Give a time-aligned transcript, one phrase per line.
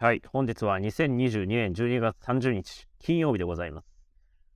[0.00, 3.86] はい、本日は2022年12月30日、金曜日でございます。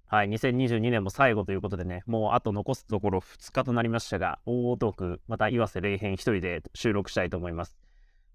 [0.07, 7.77] はい、2022年も最後ということでね、もうあと残すところ2日となりましたが、大々トーク、また岩瀬霊編一人で収録したいと思います。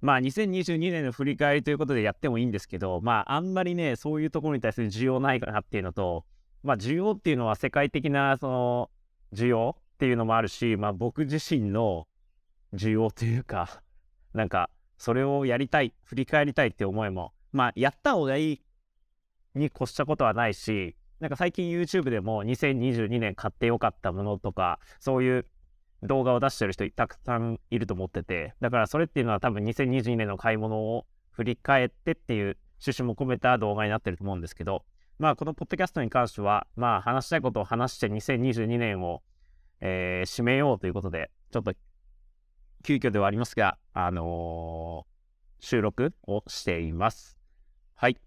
[0.01, 6.25] まあ、2022年の振り返りということでやってもいいんですけど、まあ、あんまりね、そういうところに対する需要ないかなっていうのと、
[6.61, 8.91] まあ、需要っていうのは世界的な、その、
[9.33, 12.05] 需要っていうのもあるし、まあ、僕自身の
[12.75, 13.81] 需要というか、
[14.35, 18.61] なんか、それをやりたい、振り返りたいって思いも、まあ、やった方がいい
[19.55, 25.45] に越したことはないし、なんか最近 YouTube でも2022年買ってよかったものとか、そういう
[26.03, 34.83] 動画を出してる人たくさんいると思ってて、だからそれっていうのは多分2022年の買い物を振り返ってっていう趣旨も込めた動画になってると思うんですけど、
[35.17, 39.21] まあこのポッドキャストに関しては、まあ話したいことを話して2022年を、
[39.81, 41.73] えー締めようということで、ちょっと
[42.83, 45.09] 急遽ではありますが、あのー
[45.61, 47.37] 収録をしています。
[47.95, 48.17] はい。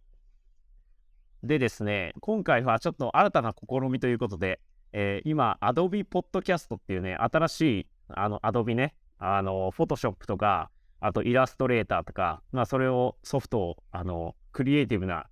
[1.42, 4.60] でですね、今回はちょっと新たな試みということで、
[4.92, 15.26] えー今、Adobe Podcast っていうね、新しい、あの、Adobe ね、あの、Photoshop とか、あとイラストレーターとか、まあ、それをソフトを、あの、クリエイティブな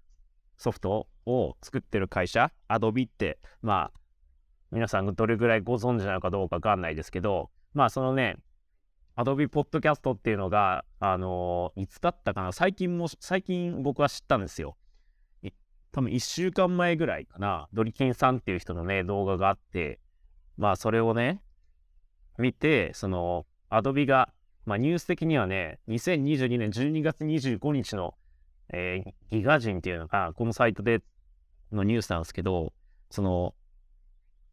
[0.57, 4.01] ソフトを作ってる会社、Adobe って、まあ、
[4.73, 8.37] 皆さんどれぐらいご存知なのかどうかわかんないですけど、まあ、そのね、
[9.21, 12.53] Adobe Podcast っていうのが、あのいつだったかな？
[12.53, 14.77] 最近も、最近僕は知ったんですよ。
[15.93, 19.99] 多分1週間前ぐらいかな、ドリキンさんっていう人のね、動画があって、
[20.57, 21.43] まあそれをね、
[22.39, 24.33] 見て、その、Adobe が、
[24.67, 28.15] まあニュース的にはね、2022年12月25日の、
[28.73, 31.03] えーギガ人っていうのが、このサイトで
[31.73, 32.73] のニュースなんですけど、
[33.11, 33.55] その、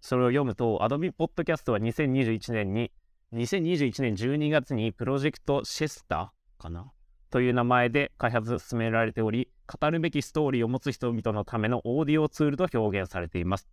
[0.01, 2.91] それを読むと、Adobe Podcast は2021年に、
[3.33, 6.91] 2021年12月にプロジェクトシェスタかな？
[7.29, 13.67] という名前で開発進められており、語るべきストーリーを持つ人々のためのオーディオツールと表現されています。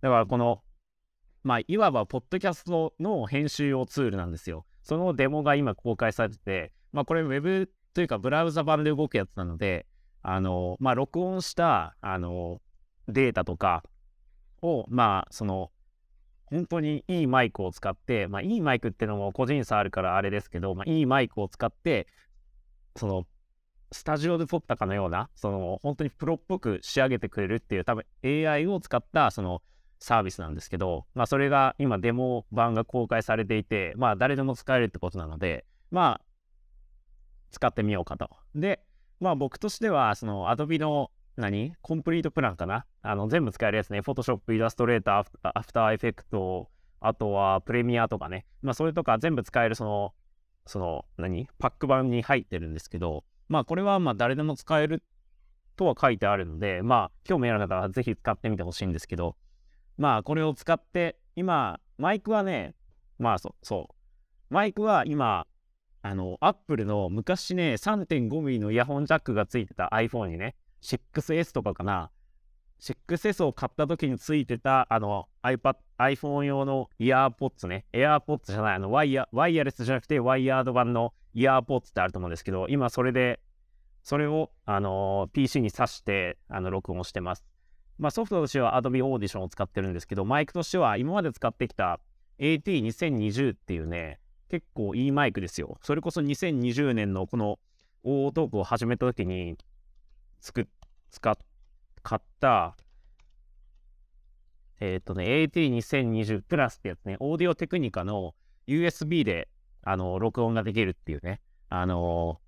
[0.00, 0.62] だからこの、
[1.44, 4.66] まあ、いわばポッドキャストの編集用ツールなんですよ。
[4.82, 9.86] そのデモが今公開されてて、まあ、これウェブというかブラウザ版で動くやつなので、
[10.22, 12.60] あの、まあ、録音した、あの、
[13.06, 13.84] データとか
[14.62, 15.70] を、まあ、その、
[16.46, 22.06] 本当にいいマイクを使って、まあ、いいマイクってのも個人差あるからあれですけど、まあ、いいマイクを使って、
[22.96, 23.26] その、
[23.92, 29.62] スタジオで撮ったかのような、その、本当にプロっぽく仕上げてくれるっていう、多分 AI を使った、その、
[30.00, 36.24] サービスなんですけど、まあ、それが今デモ版が公開されていて、まあ、誰でも使えるってことなので、まあ、
[37.50, 38.28] 使ってみようかと。
[38.54, 38.80] で、
[39.20, 41.74] まあ、僕としては、その、Adobe の、何？
[41.82, 42.86] コンプリートプランかな？
[43.02, 44.00] あの、全部使えるやつね。
[44.00, 46.66] Photoshop、Illustrator、After Effects、
[47.00, 48.46] あとはプレミアとかね。
[48.62, 50.14] まあ、それとか全部使える、その、
[50.66, 51.48] その、何？
[51.58, 55.02] パック版に入ってるんですけど、まあ、これはまあ、誰でも使える
[55.76, 59.36] とは書いてあるので、まあ、興味ある方はぜひ使ってみてほしいんですけど、
[59.98, 62.74] まあ、これを使って、今、マイクはね、
[63.18, 63.94] まあ、そうそう。
[64.54, 65.46] マイクは今、
[66.02, 72.10] あの、アップルの昔ね、3.5ミリのイヤホンジャックがついてた iPhone にね、6S とかかな、
[72.80, 83.40] 6S を買った時についてた、あの、iPad、iPhone 用のイヤーポッツね、AirPods じゃない、あの、ワイヤ、ワイヤレスじゃなくて、ワイヤード版のイヤーポッツってあると思うんですけど、今それで、
[84.02, 87.46] それを、あの PC に挿して、あの、録音してます。
[87.98, 92.00] まあ、ソフトとしては Adobe Audition を使ってるんですけど、マイクとしては今まで使ってきた
[92.38, 94.18] AT2020 っていうね、
[94.50, 95.78] 結構いいマイクですよ。
[95.80, 97.58] それこそ2020年のこの
[98.02, 99.56] 大トークを始めた時に
[100.44, 100.66] 作っ、
[101.10, 101.38] 使っ、
[102.02, 102.76] 買った、
[104.78, 108.34] えっ、とね、AT2020 プラスってやつね、オーディオテクニカの
[108.66, 109.48] USB で、
[109.82, 111.40] あの、録音ができるっていうね、
[111.70, 112.40] あの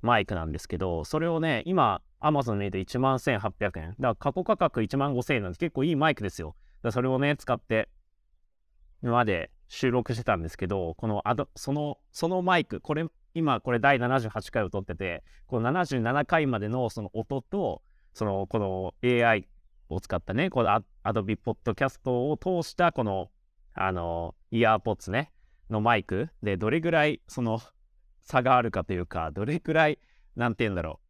[0.00, 3.90] マイクなんですけど、それをね、今、Amazon で1万1800円。
[3.90, 6.56] だから過去価格1万5000円なんで結構いいマイクですよ。
[6.82, 7.90] だそれをね、使って、
[9.02, 13.04] 今まで収録してたんですけど、このアド、その、そのマイク、これ、
[13.34, 17.82] 今これ第78回を撮ってて、この77回までのその音と、
[18.12, 19.48] その、この AI
[19.88, 23.30] を使ったね、この Adobe Podcast を通したこの、
[23.74, 25.32] あの、イヤーポッツね、
[25.68, 27.60] のマイクでどれぐらいその
[28.22, 29.98] 差があるかというか、どれくらい、
[30.36, 31.00] なんて言うんだろ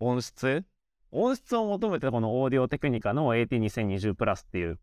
[0.00, 0.64] う、音質？
[1.10, 4.78] 音質を求めてこのオーディオテクニカの AT2020 プラスっていう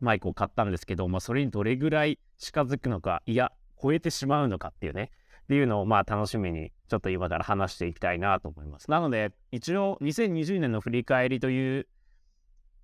[0.00, 5.10] マイクを買ったんですけど、まあ、それにどれぐらい近づくのか、いや、超えてしまうのかっていうね、
[5.48, 8.90] っていうのをまあ楽しみにちょっと今から話していきたいなと思います。
[8.90, 11.88] なので、一応2020年の振り返りという、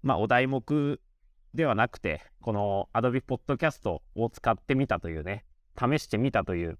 [0.02, 0.99] まあお題目
[1.52, 5.44] ではなくて、この Adobe Podcast を使ってみたというね、
[5.78, 6.78] 試してみたという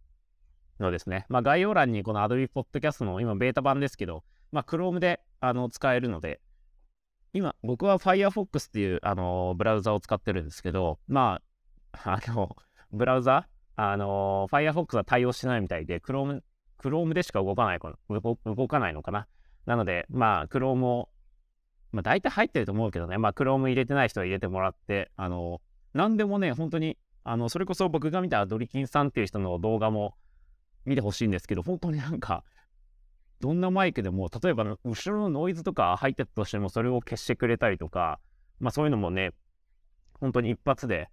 [0.81, 1.27] のですね。
[1.29, 6.41] まあ概要欄にこの Adobe Podcast の今ベータ版ですけど、まあ、Chrome であの使えるので、
[7.35, 11.43] 今、僕は Firefox っていう、あのブラウザを使ってるんですけど、ま
[11.93, 12.57] あ、あの、
[12.91, 16.43] ブラウザ、あの Firefox は対応してないみたいで、Chrome、
[16.79, 19.27] Chrome でしか動かない動かないのかな。
[19.67, 21.09] なので、まあ、Chrome を、
[21.93, 25.61] まあ、大体入ってると思うけどね、まあ、Chrome 入れてない人は入れてもらって、あの、
[25.95, 30.15] なんでもね、本当に、あの、それこそ僕が見たドリキンさんっていう人の動画も
[30.85, 32.45] 見てほしいんですけど、本当になんか、
[33.41, 38.21] どんなマイクでも、例えば後ろのノイズとか入ってたとしても、それを消してくれたりとか、
[38.61, 39.33] まあそういうのもね、
[40.21, 41.09] 本当に一発で、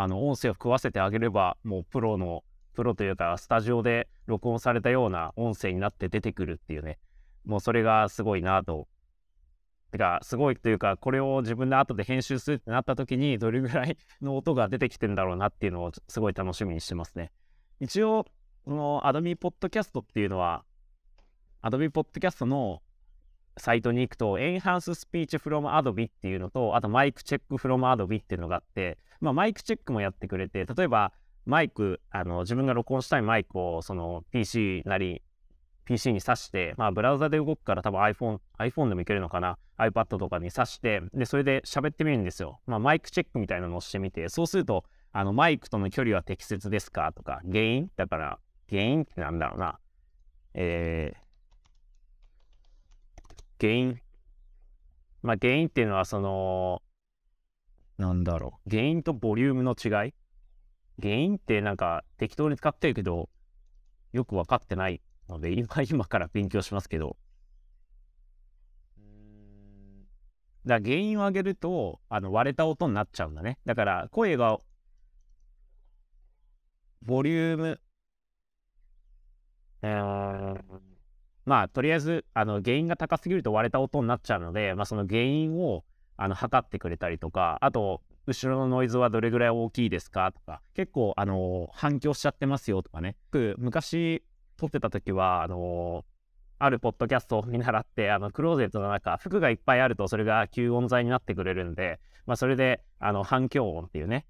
[0.00, 7.00] あの、音声を食わせてあげれば、もうプロの、プロというか、スタジオで録音されたような音声になって出てくるっていうね、
[7.44, 8.86] もうそれがすごいなと。
[9.90, 17.32] てか、すごいというか、これを自分で後で編集するってなった時に、どれぐらいの音が出てきてんだろうなっていうのをすごい楽しみにしてますね。
[17.80, 18.24] 一応、
[18.66, 20.62] この Adobe Podcast っていうのは、
[21.60, 22.82] Adobe Podcast の
[23.56, 31.12] サイトに行くと、Enhance Speech from Adobe っていうのと、あとマイクチェック from Adobe っていうのがあって、まあ、マイクチェックもやってくれて、例えば、
[31.46, 35.22] マイク、あの、自分が録音したいマイクを、その PC なり、
[35.86, 42.60] PC に挿して、まあ、ブラウザで動くから多分 iPhone、iPhone でもいけるのかな ?iPad とかに挿して、で、それで喋ってみるんですよ。
[42.66, 47.90] まあ、マイクチェックみたいなのをしてみて、そうすると、あの、マイクとの距離は適切ですかとか、原因？
[47.96, 48.38] だから、
[48.68, 49.78] 原因ってなんだろうな。
[50.52, 54.00] えー、原因？
[55.22, 56.82] まあ、原因っていうのは、その、
[57.98, 58.70] なんだろう。
[58.70, 60.14] 原因とボリュームの違い？
[61.00, 63.28] 原因ってなんか適当に使ってるけど、
[64.12, 67.16] よく分かってないので、今、今から勉強しますけど。
[70.66, 73.58] だ原因を上げると、あの割れた音になっちゃうんだね。
[73.64, 74.58] だから声が、
[77.02, 77.80] ボリューム、
[79.82, 80.60] えー、
[81.46, 85.84] まあ、とりあえず、あの、原因が高すぎると割れた音になっちゃうので、まあ、その原因を、
[86.18, 90.30] あの、測ってくれたりとか、あと、後ろのノイズはどれぐらい大きいですか？
[90.32, 93.16] とか、結構、あの、反響しちゃってますよとかね。
[93.56, 94.22] 昔、
[94.58, 96.04] 撮ってた時は、あの
[96.60, 104.26] あるポッドキャストを見習って、あの、クローゼットの中、服がいっぱいあると、それが吸音材になってくれるんで、まあ、それで、あの、反響音っていうね、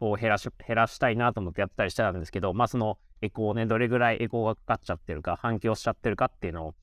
[0.00, 6.74] を減らし、減らしたいなと思ってやったりしてたんですけど、まあ、そのエコーね、どれぐらいエコーがかかっちゃってるか、反響しちゃってるかっていうのを、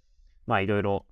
[0.48, 1.06] まあ、いろいろ、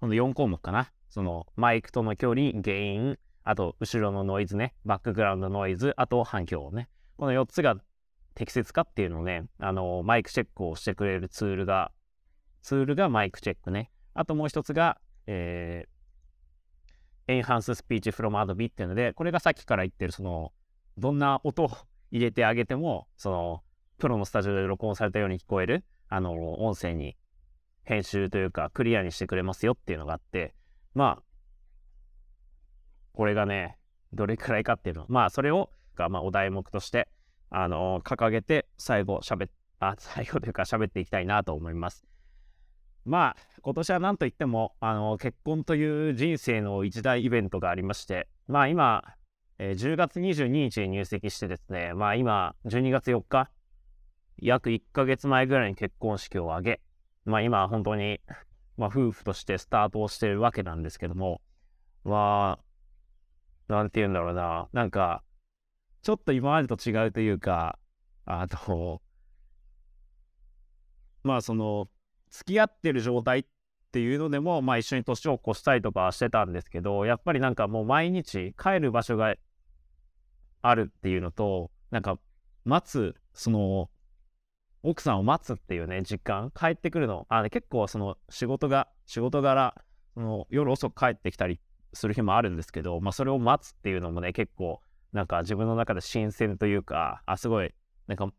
[0.00, 0.92] この4項目かな。
[1.08, 6.88] その、マイクとの距離、原因、あと、後ろのノイズね、バックグラウンドノイズ、あと、反響音ね。
[7.16, 7.76] この4つが
[8.34, 11.90] 適切かっていうのをね、あの、マイクチェックをしてくれるツールが、
[12.62, 13.90] ツールがマイクチェックね。
[14.14, 20.52] あともう一つが、えー、Enhance Speech from Adobe っていうので、これがさっきから言ってる、その、
[20.96, 21.70] どんな音を
[22.10, 23.62] 入れてあげても、その、
[23.98, 27.16] プロのスタジオで録音されたように聞こえる、あの、音声に
[27.82, 30.54] 編集というか、クリアにしてくれますよっていうのがあって、
[30.94, 31.22] まあ、
[33.12, 33.78] これがね、
[34.12, 35.06] どれくらいかっていうの。
[35.08, 37.08] まあ、それを、が、まあ、お題目として、
[37.50, 39.50] あの、掲げて、最後、喋っ、
[39.80, 42.04] あ、最後というか、喋っていきたいなと思います。
[43.04, 49.02] まあ、今年は何と言っても、あの、結婚という人生の一大イベントがありまして、まあ今、
[49.58, 53.50] えー、10月22日に入籍してですね、まあ今、12月4日、
[54.40, 56.80] 約1ヶ月前ぐらいに結婚式を挙げ、
[57.24, 58.20] まあ今、本当に、
[58.78, 61.42] まあ夫婦としてスタートをしてるわけなんですけども、
[62.04, 62.58] ま
[63.68, 65.22] あ、なんて言うんだろうな、なんか、
[66.02, 67.78] ちょっと今までと違うというか、
[68.24, 69.02] あと、
[71.22, 71.88] まあその、
[72.30, 73.44] 付き合ってる状態っ
[73.90, 79.34] ていうのでも、まあ一緒に年を越したりとかしてたんですけど、やっぱりなんかもう毎日帰る場所が
[80.62, 82.18] あるっていうのと、なんか
[82.64, 83.90] 待つ、その、
[84.82, 87.26] 奥さんを待つっていうね、時間、帰ってくるの。
[87.28, 89.74] あ結構その仕事が、仕事柄、
[90.14, 91.60] その夜遅く帰ってきたり
[91.92, 94.80] する日もあるんですけど、まあそれを待つっていうのもね、結構
[95.12, 97.74] なんか自分の中で新鮮というか、あ、すごい、
[98.06, 98.32] なんか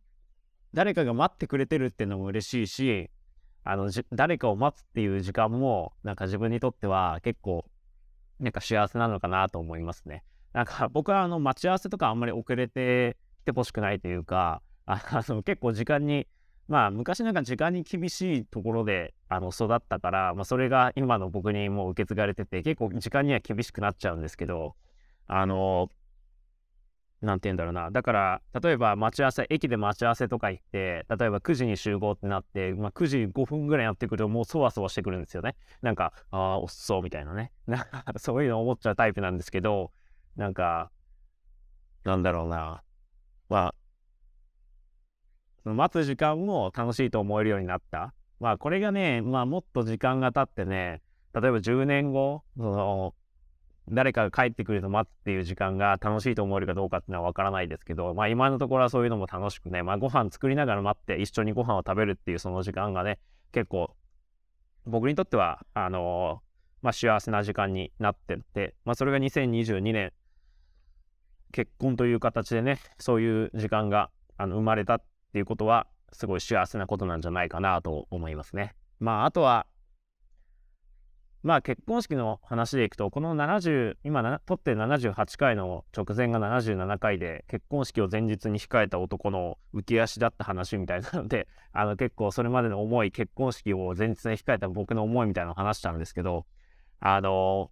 [0.74, 3.10] 誰かが待ってくれてるっていうのも嬉しいし、
[3.64, 7.66] あの、誰かを待つっていう時間も、なんか自分にとっては結構、
[8.40, 10.24] なんか幸せなのかなと思いますね。
[10.54, 14.62] なんか僕はあの待ち合わせとかあんまり遅れてきてほしくないというか、
[15.12, 16.28] あの結構時間に、
[16.68, 24.76] まあ昔なんか時間に厳しいところであの育ったから、まあそれが今の僕にもう受け継がれてて、結構時間には厳しくなっちゃうんですけど、
[25.28, 25.90] あの、
[27.22, 27.92] なんて言うんだろうな。
[27.92, 35.56] だから、例えば待ち合わせ、駅で待ち合わせとか行って、例えば9時に集合ってなって、まあ、9時5分ぐらいやってくると、もうそわそわしてくるんですよね。
[35.82, 37.52] なんか、ああ、遅そうみたいなね。
[37.68, 39.92] なんか、そういうの思っちゃうタイプなんですけど、
[40.38, 40.92] なんか、
[42.04, 42.84] なんだろうな。
[43.50, 43.76] まあ、
[45.64, 48.14] 待つ時間も楽しいと思えるようになった。
[48.40, 51.02] まあこれがね、まあもっと時間が経ってね、
[51.34, 53.14] 例えば10年後、その、
[53.92, 63.20] 誰かが帰ってくるの待つっていう時間が楽しいと思えるかどうかっていうのはわからないですけど、まあ今のところはそういうのも楽しくね、まあご飯作りながら待って一緒にご飯を食べるっていうその時間がね、
[63.52, 63.96] 結構
[64.86, 70.14] 僕にとっては、あのー、まあ幸せな時間になってて、まあそれが2022年、
[71.52, 78.76] 結婚という形でね、そういう時間があの生まれたっっていうことは、すごい幸せなことなんじゃないかなと思いますね。
[79.00, 79.68] まああとは、
[81.42, 96.46] まあ結婚式の話でいくと、この70、今な撮って78回の直前が77回で、結婚式を前日に控えた男の浮き足だった話みたいなので、 あの結構それまでの思い、結婚式を前日に控えた僕の思いみたいなのを話したんですけど、
[97.00, 97.72] あの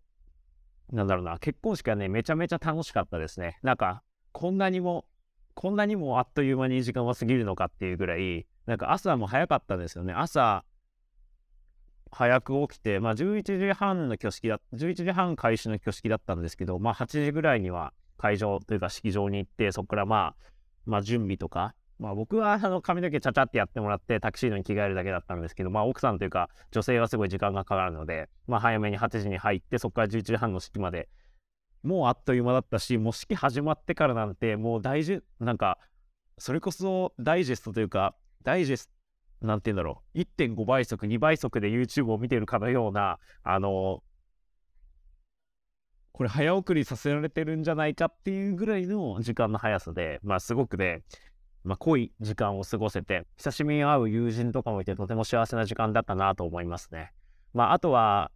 [0.93, 3.59] なんだろうな、結婚式はね、めちゃめちゃ楽しかったですね。
[3.61, 5.05] なんか、こんなにも、
[5.57, 10.13] こんなにもあっという間に時間は過ぎるのかっていうぐらい、なんか朝も早かったんですよね。
[10.13, 10.63] 朝、
[12.11, 20.51] 早く起きて、まあ、11時半の挙式だ、11時半開始の挙式だったんですけど、まあ、8時ぐらいには会場というか式場に行って、そこからまあ、
[20.85, 31.09] まあ、準備とか、まあ、僕はあの髪の毛ちゃちゃってやってもらってタキシードに着替えるだけだったんですけど、まあ、奥さんというか女性はすごい時間がかかるので、まあ、早めに8時に入って、そこから11時半の式まで、
[31.84, 35.77] もうあっという間だったし、もう式始まってからなんて、もう大事、なんか、
[36.38, 38.98] それこそダイジェストというか、ダイジェスト
[39.48, 44.03] なんて言うんだろう、1.5倍速、2倍速で YouTube を見てるかのような、あの、
[46.12, 51.03] これ早送りさせられてるんじゃないかっていうぐらいの時間の速さで、まあすごくね、
[51.63, 57.13] まあ濃い時間を過ごせて、久しぶりに会う友人とかもいてとても幸せな時間だったなと思いますね。
[57.53, 58.31] まああとは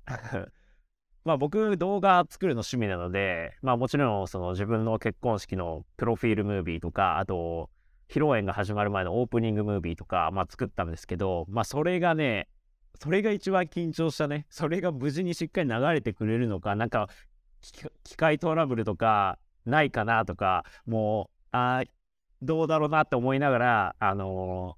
[1.23, 7.69] まあ僕動画作るの趣味なので、まあもちろんその自分の結婚式のプロフィールムービーとか、あと
[8.11, 12.49] 披露宴が始まる前のオープニングムービーとか、まあ、作ったんですけど、まあ、それがね、
[12.99, 14.45] それが一番緊張したね。
[14.49, 17.07] それが無事にしっかり流れてくれるのか、なんか、
[18.03, 21.83] 機械トラブルとかないかなとか、もう、あ
[22.41, 24.75] どうだろうなって思いながら、あの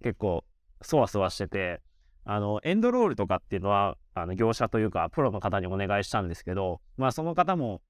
[0.00, 0.42] ー、結構、
[0.80, 1.82] そわそわしてて、
[2.24, 7.80] あの、エンドロールとかっていうのは、あの、業者というか、プロの方にお願いしたんですけど、まあ、その方も、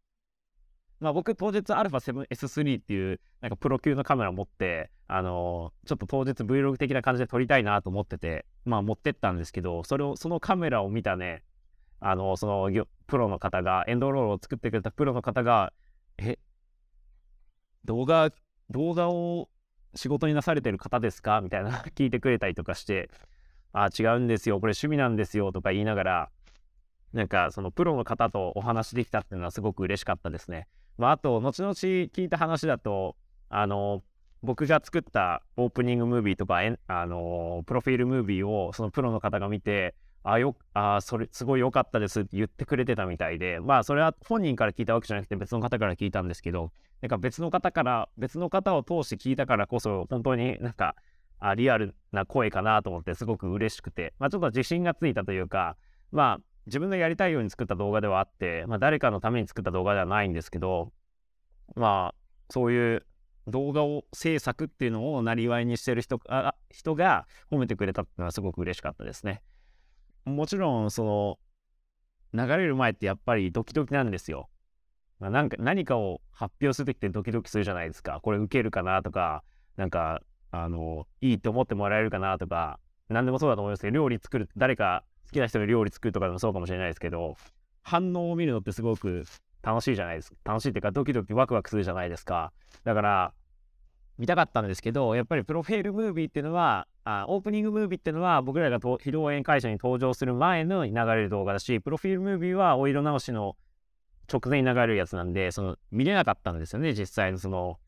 [1.00, 11.42] まあ、僕当日 α7S3 っていうなんかプロ級のカメラ持って、あのー、ちょっと当日 Vlog 的な感じで撮りたいなと思ってて、まあ持ってったんですけど、それを、そのカメラを見たね、
[11.98, 15.72] あのー、そのプロの方が、エンドロールを作ってくれたプロの方が、
[16.18, 16.38] え、
[17.84, 18.30] 動画、
[18.70, 19.48] 動画を
[19.96, 21.40] 仕事になされてる方ですか？
[21.40, 23.10] みたいな 聞いてくれたりとかして、
[23.72, 26.30] あ、違うんですよ、これ趣味なんですよとか言いながら、
[27.12, 30.66] なんかそのプロの方とお話できたっていうのはすごく嬉しかったですね。
[30.98, 33.16] まあ、あと、後々聞いた話だと、
[33.48, 34.02] あの、
[34.42, 50.94] 僕が作ったオープニングムービーとか、あの、プロフィールムービーをそのプロの方が見て、あ、よ、あ、それ、すごい良かったですって言ってくれてたみたいで、まあ、それは本人から聞いたわけじゃなくて別の方から聞いたんですけど、なんか別の方から、別の方を通して聞いたからこそ、本当になんか、
[51.44, 55.76] あリアルな声かなと思ってすごく嬉しくて、まあ、ちょっと自信がついたというか、
[56.12, 60.92] まあ、自分のやりたいように作った動画ではあって、まあ、誰かのために作った動画ではないんですけど、
[61.74, 62.14] まあ、
[62.48, 63.06] そういう
[63.48, 69.42] 動画を制作っていうのをなりわいにしてる人あ人が褒めてくれたっていうのはすごく嬉しかったですね。
[70.24, 71.38] もちろん、その、
[72.34, 74.48] 流れる前ってやっぱりドキドキなんですよ。
[75.18, 78.20] まあ、なんか何かを発表するときってドキドキするじゃないですか。
[78.22, 79.42] これ受けるかなとか、
[79.76, 80.20] なんか、
[80.52, 82.78] あの、いいって思ってもらえるかなとか、
[83.08, 87.36] 何でもそうだと思いますけど、料理作る、誰か好きな人に料理作るとかでもそうかもしれないですけど、
[87.82, 89.24] 反応を見るのってすごく
[89.62, 90.36] 楽しいじゃないですか。
[90.44, 92.52] 楽しいっていうか、ドキドキワクワクするじゃないですか。
[92.84, 93.34] だから、
[94.18, 103.56] 見たかったんですけど、やっぱりプロフィールムービーっていうのは、あオープニングムービーっていうのは、僕らが披露宴会社に登場する前の流れる動画だし、プロフィールムービーはお色直しの
[104.32, 107.78] 直前に流れるやつなんで、その見れなかったんですよね、実際のその、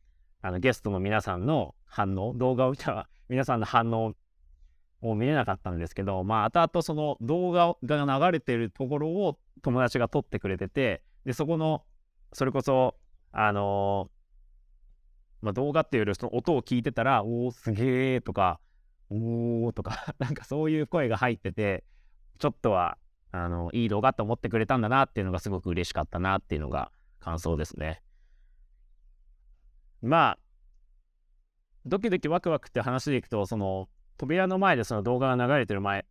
[0.42, 4.14] あのゲストの皆さんの反応、動画を見たら皆さんの反応
[5.00, 11.84] を見れなかったんですけど、まあ、後々その動画が流れてるところを友達が撮ってくれてて、で、そこの、
[12.32, 12.96] それこそ、
[13.30, 18.58] あのー、まあ、動画っていうよりその音を聞いてたら、おー、すげーとか、
[19.08, 21.84] おーとか なんかそういう声が入ってて、
[22.40, 22.98] ちょっとは、
[23.30, 28.02] あの、いい動画って思ってくれたんだなっていうのがすごく嬉しかったなっていうのが感想ですね。
[30.02, 30.38] まあ、
[31.86, 36.06] ドキドキワクワクって話でいくと、その、扉の前でその動画が流れてる前、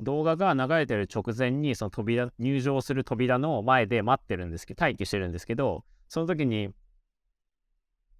[0.00, 6.70] 動画が流れてる直前にその扉、入場する扉の前で待ってるんですけど、待機してるんですけど、その時に、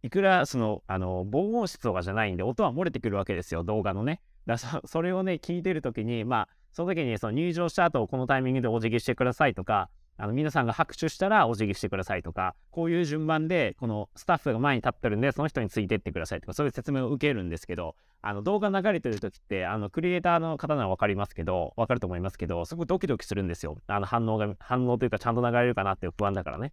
[0.02, 4.20] いくらその、あの、防音室とかじゃないんで、音は漏れてくるわけですよ、動画のね。
[4.46, 9.90] だそそれをね、聞いてるときに、まあ、その時にその入場した後、このタイミングでお辞儀してくださいとか、
[10.22, 23.78] あの皆さんが拍手したらお辞儀してくださいとか、こういう順番で、このスタッフが前に立ってるんで、その人についてってくださいとか、そういう説明を受けるんですけど、あの動画流れてる時って、あのクリエイターの方なら分かりますけど、分かると思いますけど、すごくドキドキするんですよ。
[23.88, 26.72] あの反応が、反応というかちゃんと流れるかなっていう不安だからね。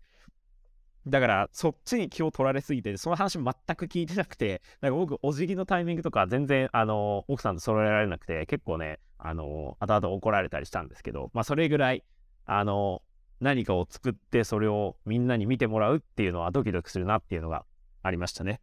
[1.08, 12.04] だから、そっちに気を取られすぎて、その話全く聞いてなくて、なんか僕、お辞儀のタイミングとか全然、あの、奥さんと揃えられなくて、結構ね、あの、後々怒られたりしたんですけど、まあ、それぐらい、
[12.46, 13.02] あの、
[13.40, 17.66] 何かを作って、それをみんなに見てもらうっていうのはドキドキするなっていうのが
[18.04, 18.60] ありましたね。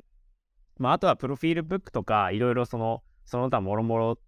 [0.79, 4.19] まあ、あとは、プロフィールブックとか、いろいろその、その他もろもろ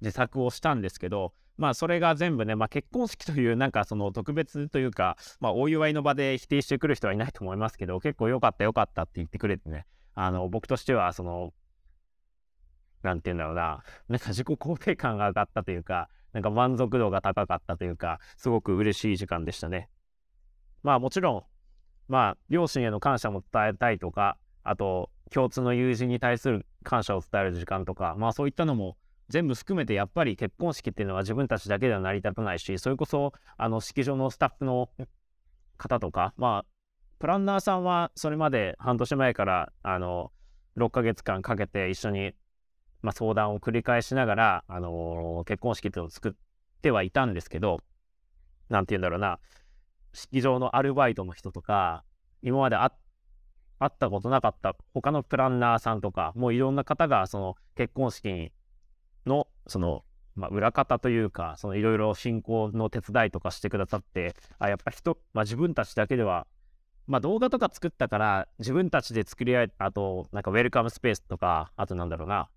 [0.00, 11.52] 自作をしたんですけど、まあそれが全部ね、まあ結婚式というなんかその特別というか、まあお祝いの場で否定してくる人はいないと思いますけど、結構良かった良かったって言ってくれてね、あの僕としてはその、
[13.02, 19.88] なんて言うんだろうな、なんか自己肯定感が上がったというか、なんか満足度が高かったというか、すごく嬉しい時間でしたね。
[20.82, 21.42] まあもちろん、
[22.08, 28.96] まあ両親への感謝も伝えたいとか、あと共通の友人に対する感謝を伝える時間とか、まあそういったのも
[29.28, 34.90] 全部含めてやっぱり結婚式っていうのは自分たちだけでは成り立たないし、それこそあの式場のスタッフの
[35.78, 36.66] 方とか、まあ、
[37.18, 40.32] プランナーさんはそれまで半年前からあの
[40.76, 42.32] 6ヶ月間かけて一緒に、
[43.02, 46.32] まあ、相談を繰り返しながら、あのー、結婚式っていうのを作っ
[46.82, 47.78] てはいたんですけど、
[48.68, 49.38] なんて言うんだろうな、
[50.12, 52.04] 式場のアルバイトの人とか、
[52.42, 52.88] 今まで会
[53.84, 58.52] ったことなかった他のプランナーさんとか、もういろんな方がその結婚式
[59.26, 60.04] の、その、
[60.36, 66.46] まあ、裏方というか、そのいろいろ進行の手伝いとかしてくださって、あ、やっぱ人、まあ、自分たちだけでは、
[67.06, 72.48] まあ、動画とか作ったから、自分たちで作り合え、あと、なんかウェルカムスペースとか、あとなんだろうな、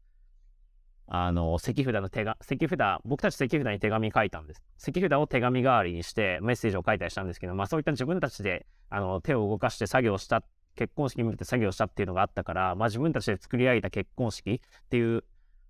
[1.07, 4.63] あの、石札の手が、石札、僕たち石札に手紙書いたんです。
[4.79, 10.43] 石札を手紙代わりにしてメッセージを書いたりしたんですけど、まあそういった自分たちで、あの、手を動かして作業した、
[10.75, 15.23] 結婚式に向けて作業したっていうのがあったから、まあ自分たちで作り上げた結婚式っていう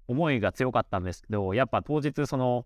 [0.07, 2.65] 思いが強かったんですけど、やっぱ当日その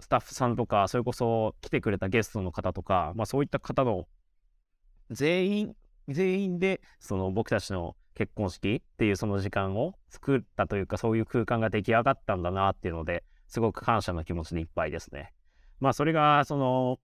[0.00, 4.06] スタッフさんとか、それこそ来てくれたゲストの方とか、まあそういった方の
[5.10, 5.76] 全員、
[6.08, 15.32] 全員でその僕たちの結婚式っていうその時間を作ったというか、そういう空間が出来上がったんだなっていうので、すごく感謝の気持ちでいっぱいですね。
[15.80, 16.98] まあそれがその、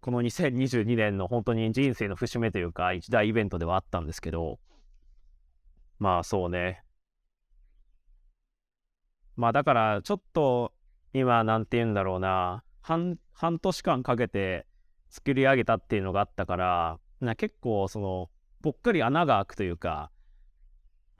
[0.00, 4.58] この2022年の本当に人生の節目というか、一大イベントではあったんですけど、
[5.98, 6.82] まあそうね、
[9.36, 10.72] まあだからちょっと
[11.12, 14.66] 今なんて言うんだろうな半半年間かけて
[15.10, 18.30] 作り上げたっていうのがあったからな結構その
[18.62, 20.11] ぽっかり穴が開くというか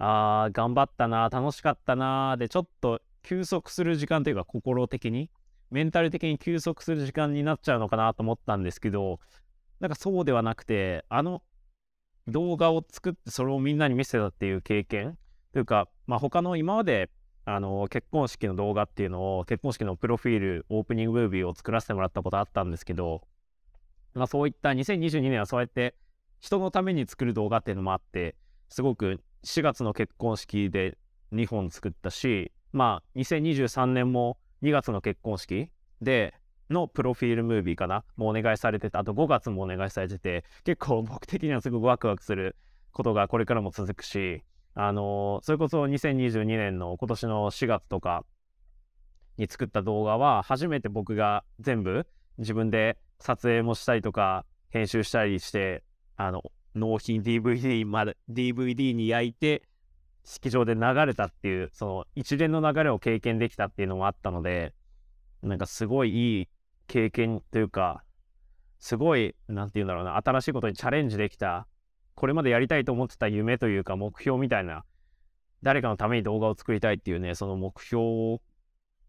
[0.05, 5.31] あー頑張ったな楽しかったなでちょっと休息する時間というか心的に
[5.71, 9.21] メンタル的に休息する時間になっちゃうのかなと思ったんですけど
[9.79, 11.41] なんかそうではなくてあの
[12.27, 15.17] 動画を作ってそれをみんなに見せたっていう経験
[15.53, 17.09] というかまあ他の今まで
[17.45, 23.23] あの結婚式の動画っていうのを結婚式のプロフィールオープニングムービーを作らせてもらったことあったんですけど、
[24.15, 25.95] まあ、そういった2022年はそうやって
[26.41, 28.35] 人のために作る動画っていうのもあって
[28.69, 30.97] すごく4月の結婚式で
[31.33, 35.69] 2本作ったしまあ2023年も2月の結婚式
[36.01, 36.35] で
[36.71, 42.57] のプロフィールムービーかなもうお願いされててあと5月もお願いされてて結構僕的にはすごくワクワクする
[42.93, 44.43] ことがこれからも続くし
[44.75, 48.25] あのそれこそ2022年の今年の4月とか
[49.37, 52.07] に作った動画は初めて僕が全部
[52.39, 55.83] 自分で撮影もしたりとか編集したりして
[56.17, 56.43] あの
[56.75, 59.63] 納品 DVD まで DVD に焼いて
[60.25, 64.73] 式場で流れたっていうその一連の流れを経験できたっていうのもあったので
[65.43, 66.49] なんかすごいいい
[66.87, 68.05] 経験というか
[68.79, 71.67] すごい何て言うんだろうな新しいことにチャレンジできた
[72.15, 74.85] これまでやりたいと思ってた夢というか目標みたいな、
[75.63, 78.39] 誰かのために動画を作りたいっていうね、その目標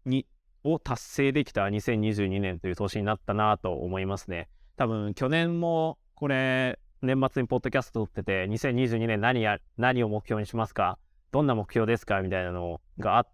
[0.04, 0.26] に、
[0.64, 4.48] を達成できた2022年という年になったなと思いますね。
[4.76, 10.98] 多分去年もこれ年末にポッドキャスト撮ってて2022年何や何を目標にしますか？
[11.30, 12.20] どんな目標ですか？
[12.22, 13.26] みたいなのがあ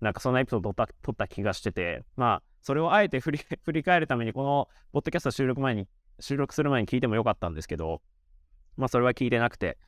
[0.00, 2.04] なんかそんなエピソードを撮った気がしてて。
[2.16, 5.86] まあそれをあえて振り 振り返るためにこのポッドキャスト収録前に
[6.20, 8.02] 収録する前に聞いてもよかったんですけど
[8.76, 9.78] まあそれは聞いてなくて、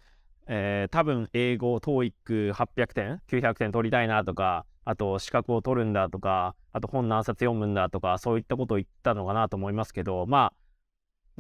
[0.47, 10.70] えー、多分英語、TOEIC800 点、900点取りたいなとか、あと資格を取るんだとか、あと本何冊読むんだとか、そういったことを言ったのかなと思いますけど、まあ、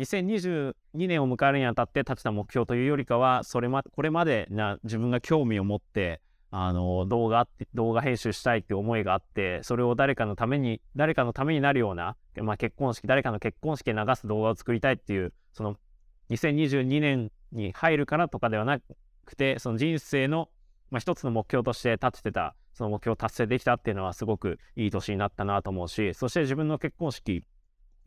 [0.01, 6.21] 2022年を迎えるにあたって立てた目標というよりかは、それま、これまでな自分が興味を持って、
[6.53, 15.77] あの動画動画編集したいって思いがあってそれを誰かのために誰かのためになるような、まあ、結婚式誰かの結婚式で流す動画を作りたいっていうその
[16.31, 18.81] 2022年に入るからとかではな
[19.25, 20.49] くてその人生の、
[20.91, 27.45] まあ、一つの目標として立ててたその目標を達成できたっていうのはすごくいい年になったなと思うしそして自分の結婚式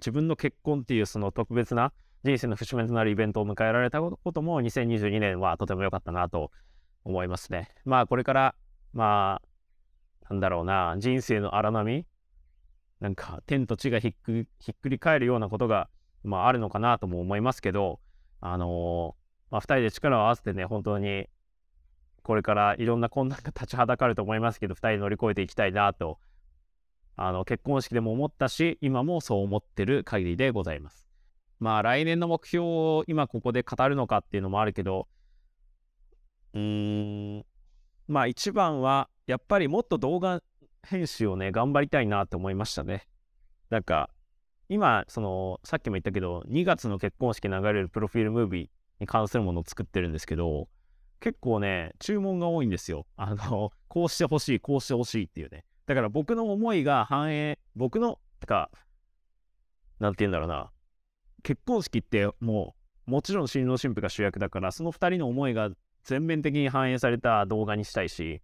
[0.04, 1.94] 自分の結婚っていうその特別な
[2.26, 6.52] 人生の節目となるイベントを迎えられたことも2022年はとても良かったなと
[7.06, 7.70] 思いますね。
[7.86, 8.56] まあこれから、
[8.92, 12.06] まあ、なんだろうな、人生の荒波、
[13.00, 15.90] なんか天と地がひっくひっくり返るようなことが、
[16.24, 18.00] まあ、あるのかなとも思いますけど、
[18.42, 21.28] あのー、まあ、2人で力を合わせてね、本当に
[22.24, 26.20] これからいろんな困難が立ちはだかると思いますけど、2人乗り越えていきたいなと、
[27.16, 31.08] あの結婚式でも思ったし、今もそう思ってる限りでございます。
[31.60, 35.08] まあ来年の目標を今ここで語るのかっていうのもあるけど、
[36.54, 37.46] うーん、
[38.08, 40.42] まあ一番は、やっぱりもっと動画
[40.84, 43.08] 編集をね、頑張りたいなって思いましたね。
[43.70, 44.10] なんか、
[44.70, 50.68] 今、その、さっきも言ったけど、2月の結婚式流れるプロフィールムービーに関するものを作ってるんですけど、
[51.20, 53.06] 結構ね、注文が多いんですよ。
[53.16, 55.64] あの、こうしてほしい、こうしてほしいっていうね。
[55.86, 58.70] だから僕の思いが反映、僕の、てか、
[60.00, 60.72] なんて言うんだろうな。
[61.44, 62.76] 結婚式っても
[63.08, 65.70] う、もちろん新郎新婦が主役だから、その2人の思いが
[66.04, 68.42] 全面的に反映された動画にしたいし、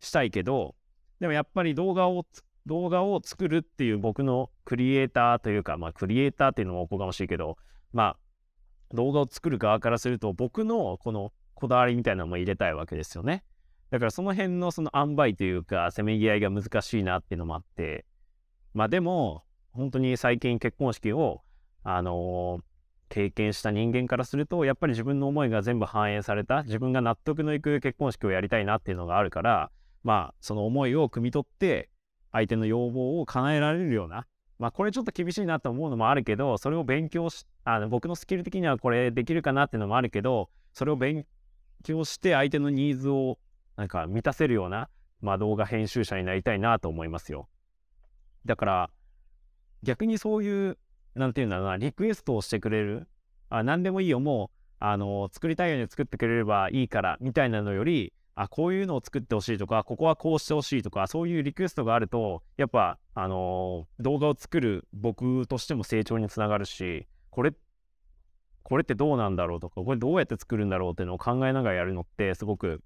[0.00, 0.76] したいけど、
[1.20, 2.26] でもやっぱり動画を、
[2.66, 7.56] 動画を作るっていう僕のクリエイターというか、まあクリエイターっていうのもおこがましいけど、
[7.92, 8.16] ま
[8.90, 13.42] あ動画を作る側からすると僕のこのこだわりみたいなのも入れたいわけですよね。
[13.90, 18.04] だからその辺のその塩梅というか、せめぎ合いが難しいなっていうのもあって、
[18.74, 21.42] まあでも、本当に最近結婚式を、
[21.84, 22.62] あのー、
[23.08, 29.70] 経験した人間からすると、やっぱり自分の思いが全部反映された、自分が納得のいく結婚式をやりたいなっていうのがあるから、
[30.02, 31.88] まあ、その思いを汲み取って、
[32.32, 34.26] 相手の要望を叶えられるような、
[34.58, 41.24] まあ、これちょっと厳しいなと思うのもあるけど、それを勉強し、あの僕のスキル的にはこれできるかなっていうのもあるけど、それを勉
[41.84, 43.38] 強して相手のニーズを
[43.78, 44.88] なんか満たせるような、
[45.20, 47.48] まあ、動画編集者になりたいなと思いますよ。
[48.44, 48.90] だから、
[49.84, 50.78] 逆にそういう、
[51.14, 53.06] なんていうんだろうな、リクエストをしてくれる、
[53.50, 67.52] あ何でもいいよ、もう、あの、作りたいように作ってくれればいいから、みたいなのより、あ、こういうのを作ってほしいとか、ここはこうしてほしいとか、そういうリクエストがあると、やっぱ、あのー、動画を作る僕としても成長につながるし、これ、
[68.64, 72.82] これってどうなんだろうとか、これどうやって作るんだろうっていうのを考えながらやるのって、すごく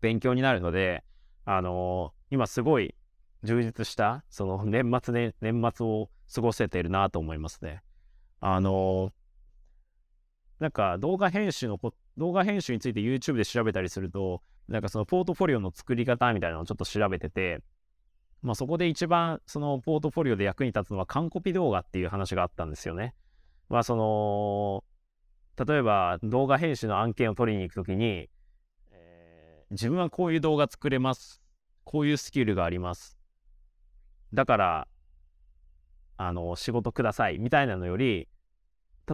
[0.00, 1.04] 勉強になるので、
[1.44, 2.94] あのー、今すごい
[3.42, 7.82] 充実した、その年末ね、年末を過ごせているなと思いますね。
[8.40, 9.10] あのー、
[10.60, 17.62] なんか動画編集のこ、動画編集について YouTube で調べたりすると、なんかそのポートフォリオの作り方みたいなのをちょっと調べてて、
[18.42, 23.14] まあそこで一番そのポートフォリオで役に立つのは完コピ動画っていう話があったんですよね。
[23.68, 24.84] まあその、
[25.64, 28.28] 例えば動画編集の案件を取りに行くときに、
[29.70, 31.42] 自分はこういう動画作れます。
[31.84, 33.18] こういうスキルがあります。
[34.32, 34.88] だから、
[36.16, 38.28] あの、仕事くださいみたいなのより、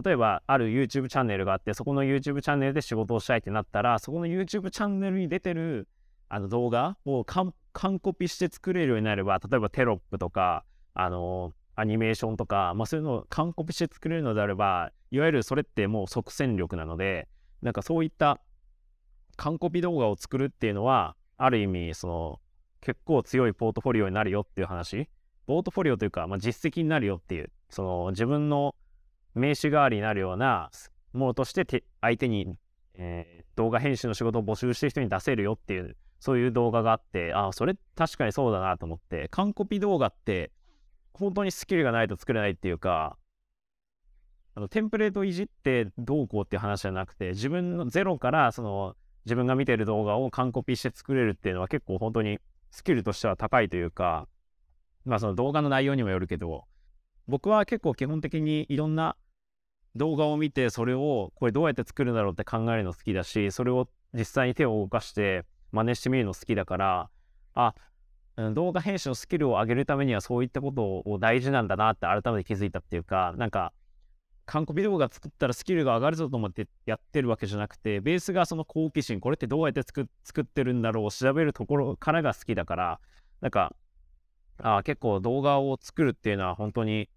[0.03, 5.87] 例えばある YouTube チャンネルがあって、そこの YouTube チャンネルで仕事をしたいってなったら、そこの YouTube チャンネルに出てる
[6.29, 7.53] あの動画を完
[7.99, 17.27] コピして作れるようになれば、例えばテロップとか、あのアニメーションとか、まあそういうのを完コピして作れるのであれば、いわゆるそれってもう即戦力なので、
[17.61, 18.39] なんかそういった
[19.37, 22.39] 完コピ動画を作るっていうのは、ある意味、その
[22.81, 25.09] 結構強いポートフォリオになるよっていう話。
[25.45, 28.75] ポートフォリオというか、まあ、実績になるよっていう、その自分の
[29.35, 30.69] 名刺代わりになるような
[31.13, 32.55] ものとして相手に、
[32.95, 40.51] えー、動画編集の仕事を募集してる人に出せるよっていうそういう動画があってあそれ確かにそうだなと思って完コピ動画って
[41.13, 43.17] 本当にスキルがないと作れないっていうか
[44.55, 52.39] あのテンプレートいじってどうこうっていう話じゃなくて自分のゼロからその自分が見てる動画を完コピして作れるっていうのは結構本当に
[52.71, 54.27] スキルとしては高いというか
[55.05, 56.65] まあその動画の内容にもよるけど
[57.27, 59.15] 僕は結構基本的にいろんな
[59.95, 67.09] 動画を見てそれをこれどうやって作るんだろうって考えるの好きだしそれを実際に手を動かして真似してみるの好きだから
[67.53, 67.75] あ
[68.53, 73.73] 動画編集のスキルを上げるためにはそういったことを大事なんだなって改めて気づいたっていうかなんか
[74.45, 82.99] 韓国動画作ったらスキルが上がるぞと思ってやってるわけじゃなくてベースがその好奇心これってどうやって作作ってるんだろう調べるところからが好きだから
[83.41, 83.73] なんか
[84.57, 87.09] あ結構動画を作るっていうのは本当に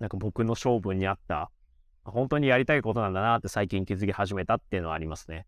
[0.00, 1.50] なんか僕の性分に合った
[2.04, 5.46] 本当にやりたいことなんだなって最近気づき始めたっていうのはありますね。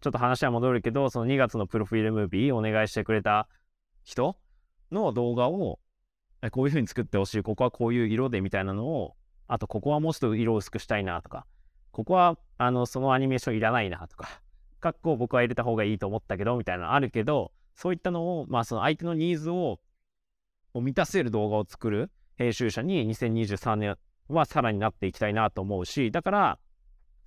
[0.00, 3.48] ちょっと話は戻るけど、その2月のプロフィールムービーお願いしてくれた
[4.04, 4.36] 人
[4.92, 5.78] の動画を、
[6.50, 9.15] こういう風に作ってほしい、ここはこういう色でみたいなのを、
[9.48, 11.46] あとここはもうちょっと色薄くしたいなとか、
[11.92, 14.40] ここはあのそのアニメーションいらないなとか、
[14.80, 19.80] かっこ僕は入れた方がいいと思ったけどみたいなのあるけど、そういったのを、まあその相手のニーズを
[20.74, 26.58] 満たせる動画を作る編集者に2023年はさらになっていきたいなと思うし、だから、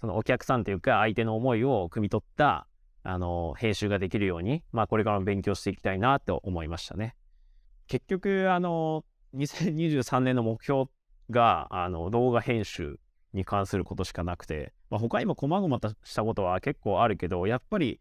[0.02, 2.68] そのお客さんというか相手の思いを汲み取った
[3.04, 7.16] あの編集ができるように、まあ、これからも勉強していきたいなと思いましたね。
[7.88, 9.04] 結局あの
[9.36, 10.86] 2023年の目標
[11.30, 13.00] があの動画編集
[13.34, 18.00] に関することしかなくて、まあ、他にも細々としたことは結構あるけどやっぱり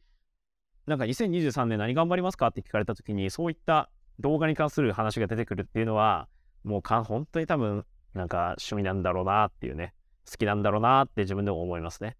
[0.86, 6.28] なんか2023年何頑張りますかって聞かれた時にそういった動画に関する話が出てくるっていうのは
[6.64, 9.94] もうか本当に多分なんか趣味なんだろうなっていうね
[10.28, 12.16] 好きなんだろうなって自分でも思いますね。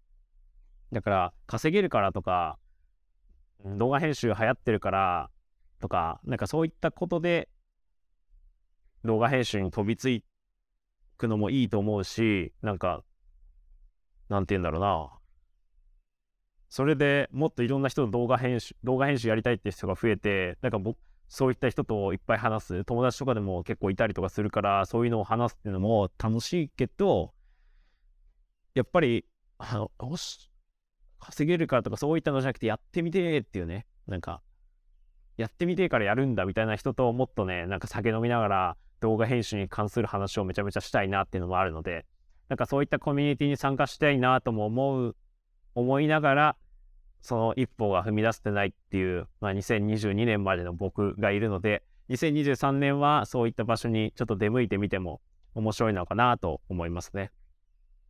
[0.91, 2.57] だから稼げるからとか
[3.65, 5.29] 動画編集流行ってるから
[5.79, 7.49] とかなんかそういったことで
[9.03, 10.23] 動画編集に飛びつい
[11.19, 13.03] くのもいいと思うしなんか
[14.29, 15.09] なんて言うんだろうな。
[16.71, 22.83] それでもっといろんな人の動画編集動画編集やりたいって人が増えてなんか僕そういった人といっぱい話す。
[22.85, 27.33] 友達とかでも結構いたりとかするからそういうのを話すっていうのも楽しいけど
[28.75, 29.25] やっぱり、
[29.57, 30.49] あの、よし、
[31.19, 34.41] 稼げるかとかそういったのじゃなくて、やってみてーっていうね、なんか、
[35.37, 42.05] やってみてからやるんだみたいな人ともっとね、なんか酒飲みながら動画編集に関する話をめちゃめちゃしたいなっていうのもあるので、
[42.49, 45.15] なんかそういったコミュニティに参加したいなとも思う、
[45.75, 46.55] 思いながら、
[47.21, 55.21] その一歩が踏み出せてないっていう、まあ、2022年までの僕がいるので、2023年はそういった場所にちょっと出向いてみても
[55.53, 57.31] 面白いのかなと思いますね。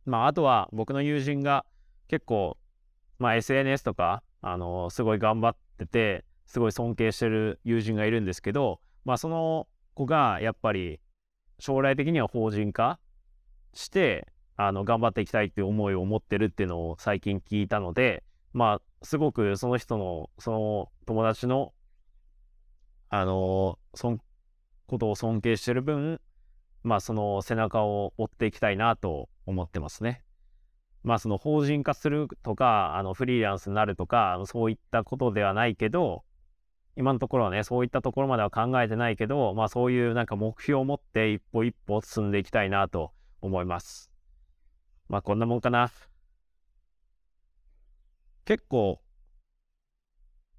[0.06, 1.66] まあ、あとは僕の友人が
[2.08, 2.56] 結構、
[3.18, 11.00] まあ、SNS とか、あの、すごい頑張ってて、すごい尊敬してる友人がいるんですけど、まあ、その子がやっぱり
[11.58, 12.98] 将来的には法人化
[13.74, 18.22] してあの頑張っていきたいっていう思いを持ってるっていうのを最近聞いたので
[18.52, 21.72] まあすごくその人のその友達の
[23.08, 24.18] あのそん
[24.86, 26.20] ことを尊敬してる分
[26.82, 30.22] まあその背中を追っていきたいなと思ってますね。
[31.02, 36.24] まあその法人化するとか、あのフリーランスになるとか、そういったことではないけど、
[36.96, 44.10] 今のところはね、そういったところまでは考えてないけど、まあそういうなんか目標を持って一歩一歩進んでいきたいなと思います。
[45.08, 45.90] まあこんなもんかな。
[48.44, 49.00] 結構、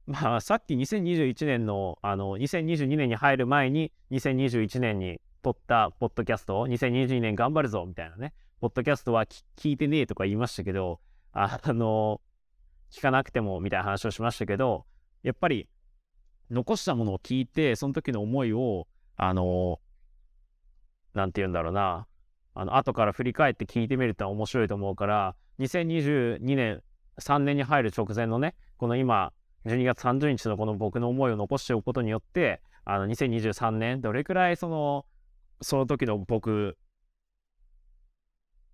[0.05, 10.99] まあさっき2021年の、あの、2022年に入る前に2021年に撮ったポッドキャスト、2022年頑張るぞみたいなね、ポッドキャストは聞いてねえとか言いましたけど、
[11.33, 12.21] あの、
[12.91, 14.85] 聞かなくてもみたいな話をしましたけど、
[15.23, 15.67] やっぱり
[16.51, 19.79] 残したものを聞いて、その時の思いを、あの、
[21.13, 22.07] なんて言うんだろうな、
[22.53, 26.83] あの、後から振り返って聞いてみると面白いと思うから、2022年、
[27.19, 29.31] 3年に入る直前のね、この今、
[29.65, 35.05] 12月30日のこの僕の思いを残しておくことによって、あの、2023年、どれくらいその、
[35.61, 36.77] その時の僕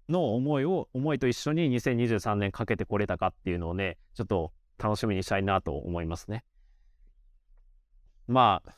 [0.10, 6.44] の思いを、思いと一緒に2023年かけてこれたかっていうのをね、ちょっと楽しみにしたいなと思いますね。
[8.28, 8.74] まあ、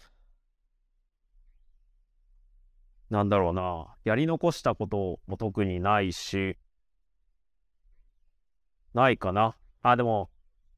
[3.09, 3.95] なんだろうな。
[4.03, 6.57] やり残したことも特にないし、
[8.93, 9.55] ないかな。
[9.81, 10.29] あ、でも、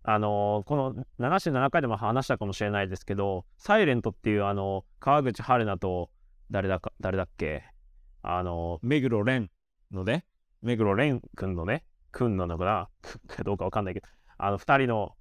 [0.04, 6.10] あのー、この77回でも話したかもしれないですけど、サイレントっていうあの、川口春奈と
[6.50, 7.64] 誰だか、誰だっけ？
[8.24, 9.50] あの、目黒蓮
[9.92, 10.26] のね、
[10.62, 12.90] 目黒蓮くんのね、くんなのかな？
[13.28, 14.08] か どうかわかんないけど、
[14.38, 15.16] あの、二人の、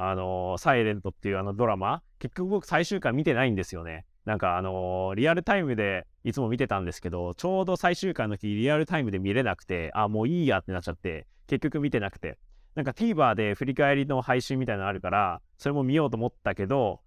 [0.00, 4.06] あのサイレントっていうあのドラマ、結局僕最終回見てないんですよね。
[4.24, 12.38] なんかあのー、リアルタイムでいつも見てたんですけど、ちょうど最終回の日リアルタイムで見れなくて、あ、もういいやってなっちゃって、結局見てなくて。
[12.74, 17.00] なんか TVer で振り返りの配信みたいなのあるから、それも見ようと思ったけど、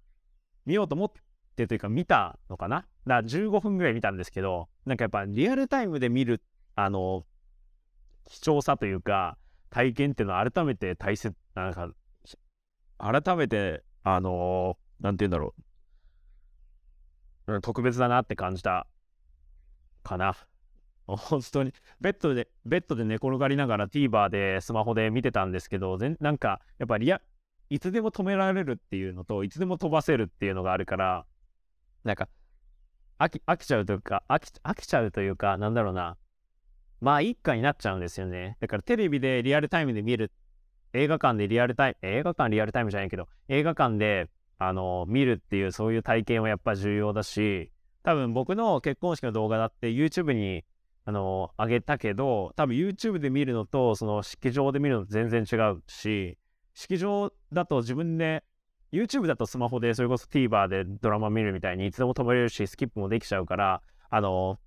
[0.65, 1.11] 見ようと思っ
[1.55, 2.77] てというか見たのかな？
[2.77, 6.41] だから15分ぐらい見たんですけど、なんかやっぱリアルタイムで見る、
[6.75, 7.25] あの、
[8.25, 9.37] 貴重さというか、
[9.69, 11.89] 体験っていうのは改めて大切、なんか、
[13.01, 15.55] 改めて、あのー、なんて言うんだろ
[17.47, 18.87] う、特別だなって感じた
[20.03, 20.35] かな。
[21.07, 27.21] 本当に、ベッドで、ベッドで寝転がりながら TVer でスマホで見てたんですけど、なんか、やっぱりや、
[27.69, 31.25] いつでも止められるっていうのと、いつでも飛ばせるっていうのがあるから、
[32.03, 32.29] なんか、
[33.17, 36.17] 飽き、飽きちゃうというか、飽き、飽きちゃうというか、なんだろうな。
[37.01, 38.57] まあ、一家になっちゃうんですよね。
[38.59, 40.31] だからテレビでリアルタイムで見る
[40.93, 47.71] 映画館でリアルタイム、映画館リアルタイムじゃないけど、映画館で、あの、見るっていう、そういう体験はやっぱ重要だし、
[48.03, 50.63] 多分僕の結婚式の動画だって YouTube に、
[51.05, 56.37] あの、上げたけど、多分 YouTube で見るのと、その式場で見るのと全然違うし、
[56.73, 58.43] 式場だと自分で
[58.91, 64.59] YouTube だとスマホでそれこそ TVer でドラマ見るみたいにいつでも止めれるし、スキップもできちゃうから、あの、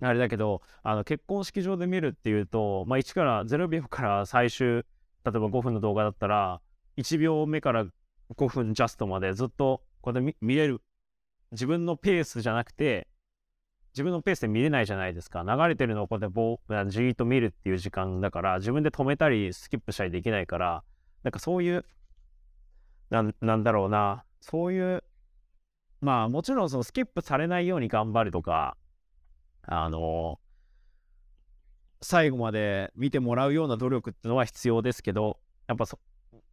[0.00, 4.84] あれだけど、あの結婚式場で見るっていうと、まあ、1から0秒から最終、
[5.24, 6.60] 例えば5分の動画だったら、
[6.96, 7.86] 1秒目から
[8.36, 10.82] 5分ジャストまでずっとこうやって見れる。
[11.52, 13.08] 自分のペースじゃなくて、
[13.94, 15.44] 自分のペースで見れないじゃないですか。
[15.46, 16.58] 流れてるのをこうやってぼ
[16.88, 20.82] じーっと見るっていう時間だから、自分で止めたりスキップしたりできないから、
[21.24, 21.84] なんかそういう
[23.12, 25.04] ななんだろうな、そういう、
[26.00, 28.76] まあもちろんそのスキップされないように頑張るとか、
[29.62, 30.40] あの、
[32.02, 35.38] 最後まで見てもらうような努力ってのは必要ですけど、
[35.68, 35.98] やっぱそ、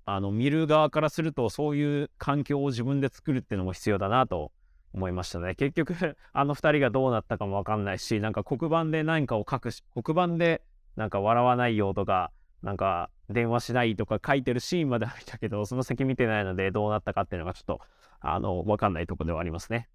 [0.06, 4.52] あの、見る側からすると、そういう環境を自分で作るっていうのも必要だなと
[4.94, 5.56] 思いましたね。
[5.56, 5.94] 結局、
[6.34, 10.62] あの2人がどうなったかもわかんないし、なんか黒板で何かを書くし、黒板で
[10.96, 12.32] なんか笑わないよとか、
[12.62, 17.82] なんか電話しないとか書いてるシーンまであったけど、その先見てないのでどうなったかっていうのがちょっと、
[18.20, 19.88] あの、わかんないとこではありますね。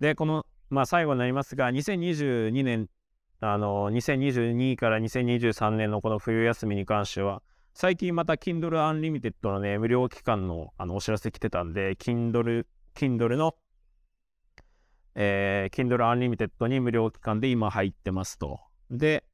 [0.00, 2.88] で、この、まあ最後になりますが、2022年、
[3.40, 13.54] あの、2022から2023年のこの冬休みに関しては、最近また Kindle Unlimited のね、無料期間のあのお知らせ来てたんで、Kindle、Kindle の、
[15.14, 18.60] えー、Kindle Unlimited に無料期間で今入ってますと。
[18.90, 19.24] で、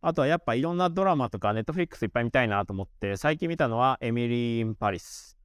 [0.00, 5.38] あとはやっぱいろんなドラマとかネットフリックスいっぱい見たいなと思って、最近見たのはエミリー・イン・パリス。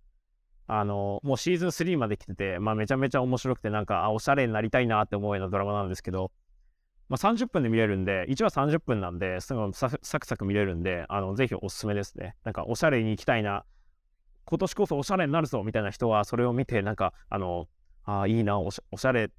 [0.68, 6.32] あの、もうシーズン3まで来てて、まあめちゃめちゃ面白くて、なんか、あ、おしゃれになりたいなって思うようなドラマなんですけど、
[7.10, 9.90] まあ30分で見れるんで、1話30分なんで、すぐサ
[10.20, 12.36] クサク見れるんで、あの、ぜひおすすめですね。
[12.44, 13.64] なんか、おしゃれに行きたいな、
[14.46, 17.68] 今年こそおしゃれになるぞみたいな人は、それを見て、なんか、あの、
[18.04, 19.32] ああ、いいなおし、ゃれ、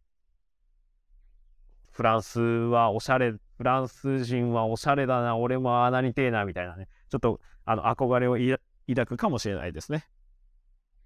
[1.91, 3.33] フランスはおしゃれ。
[3.33, 8.37] フランス人はおしゃれだな、俺もああなりてえな、みたいなね、ちょっとあの憧れを
[8.89, 10.09] 抱くかもしれないですね。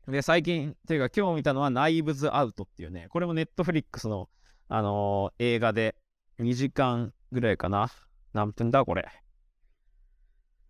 [0.07, 4.29] で、最近、というか今日見たのはナイブズ・アウトっていうね、これもネットフリックスの、
[4.69, 5.95] あのー、映画で
[6.39, 7.91] 2時間ぐらいかな。
[8.33, 9.09] 何分だこれ。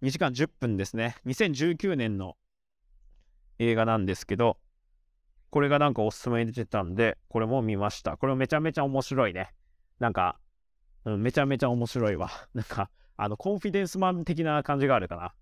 [0.03, 1.16] 2時間10分ですね。
[1.27, 2.37] 2019年の
[3.59, 4.59] 映画なんですけど、
[5.51, 8.16] これがなんかおすすめに出てたんで、これも見ました。
[8.16, 9.53] これめちゃめちゃ面白いね。
[10.01, 10.40] なんか、
[11.05, 12.31] うん、めちゃめちゃ面白いわ。
[12.55, 15.35] なんか、あの、コンフィデンスマン的な感じがあるかな。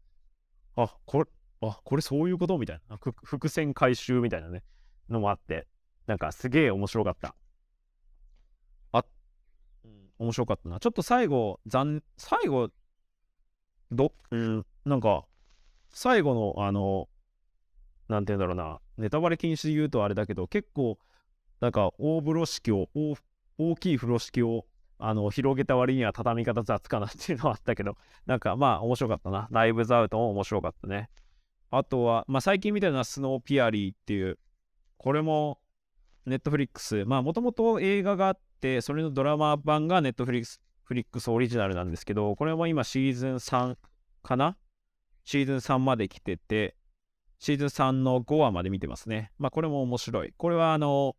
[0.77, 1.31] あ、これ、
[1.63, 2.59] あ、これそういうこと？
[2.59, 2.99] みたいな。
[2.99, 4.63] 伏線回収みたいなね、
[5.09, 5.67] のもあって、
[6.07, 7.35] なんかすげえ面白かった。
[10.21, 10.79] 面白かったな。
[10.79, 12.71] ちょっと最後、残、最後、
[13.91, 15.25] ど、うん、なんか、
[15.89, 17.09] 最後の、あの、
[18.09, 20.99] なんて言うんだろうな、ネタバレ禁止で言うとあれだけど、結構、
[21.61, 22.89] なんか、大風呂敷を、
[23.59, 24.67] 大きい風呂敷を
[25.03, 29.49] あの、広げた割には畳み方雑かなっていうのはあったけど、なんかまあ面白かったな。
[29.51, 31.09] ライブズアウトも面白かったね。
[31.71, 34.39] あとは、まあ最近見たのはスノーピアリーっていう、
[34.99, 35.59] これも
[36.27, 43.77] ネットフリックス、まあもともと映画があって、それのドラマ版がネットフリックスフリックスオリジナルなんですけど、これも今シーズン3
[44.23, 44.57] かな？
[45.25, 46.75] シーズン3まで来てて、
[47.39, 49.31] シーズン3の5話まで見てますね。
[49.39, 50.35] まあこれも面白い。
[50.37, 51.15] これはあの、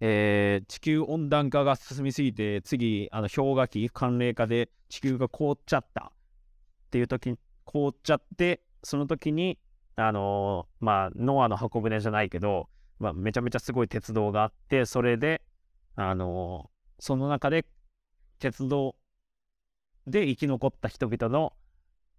[0.00, 6.12] えー、地球温暖化が進みすぎて、次、あの氷河期、寒冷化で地球が凍っちゃった
[6.86, 9.58] っていう時に、凍っちゃって、その時に、
[9.96, 12.68] あのー、まあ、ノアの箱舟じゃないけど、
[13.00, 15.42] まあ、めちゃめちゃすごい鉄道があって、それで、
[16.00, 17.66] あの、その中で、
[18.38, 18.94] 鉄道
[20.06, 21.52] で生き残った人々の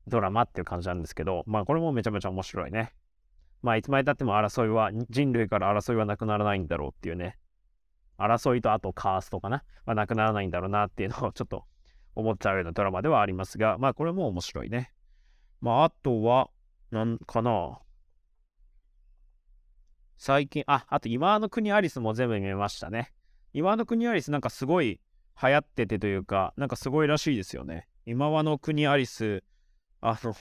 [0.05, 2.93] ドラマっていう感じなんですけど、まあ、これもめちゃめちゃ面白いね。
[3.61, 7.37] まあ、いつまでたっても争いは、人類から争いはなくならないんだろうっていうね。
[8.17, 11.63] 争いとあとカーストかな、まあ、なくならないんだろうなっていうのをちょっと
[12.15, 14.91] 思っちゃうようなドラマではありますが、まあこれも面白いね。
[15.61, 16.49] まああとは、
[16.91, 17.79] なんかな。
[20.17, 23.13] 最近、あ、あと今の国アリスも全部見ましたね。
[23.53, 24.99] 今の国アリスなんかすごい
[25.41, 27.87] 流行っててというか、なんかすごいらしいですよね。
[28.05, 29.43] 今和の国アリス、
[30.01, 30.35] あの、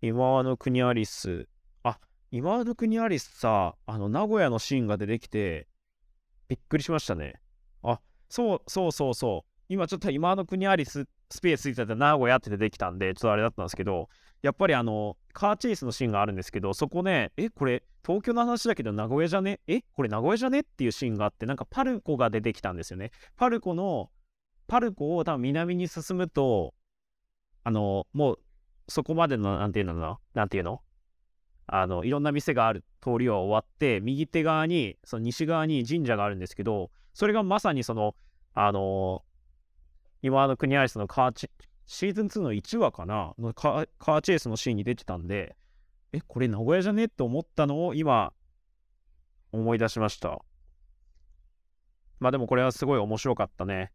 [0.00, 1.48] 今和の国アリス、
[1.82, 1.98] あ、
[2.30, 5.68] 今和の国アリスさ、あの、名古屋のシーンが出てきて、
[6.48, 7.40] びっくりしましたね。
[7.82, 9.50] あ、そう、そうそうそう。
[9.68, 14.08] 今ちょっと今の国アリススペースついてた名古屋って出てきたんで、ちょっとあれだったんですけど、
[14.42, 19.60] やっぱりあの、カーチェイスのシーンがあるんですけど、そこね、え、これ、東京の話だけど名古屋じゃね？
[19.68, 20.60] え、これ名古屋じゃね？
[20.60, 23.12] っていうシーンがあって、なんかパルコが出てきたんですよね。
[23.36, 24.10] パルコの、
[24.66, 26.74] パルコを多分南に進むと、
[27.64, 28.38] あの、もう、
[28.88, 30.82] そこまでの、なんていうの、なんていうの？
[31.68, 38.16] あの、いろんな店がある通りは終わって、右手側に、その西側に神社があるんですけど、それがまさにその、
[38.54, 39.22] あの
[40.22, 41.50] 今の国アリスのカーチ、
[41.84, 43.34] シーズン2の1話かな？
[43.38, 45.56] のカーチェイスのシーンに出てたんで、
[46.12, 47.06] え、これ名古屋じゃね？
[47.06, 48.32] って思ったのを今、
[49.50, 50.38] 思い出しました。
[52.20, 53.90] まあでもこれはすごい面白かったね。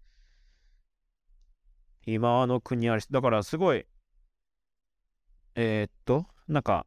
[2.05, 3.86] 今の国アリス、だからすごい、
[5.55, 6.86] えー、っと、なんか、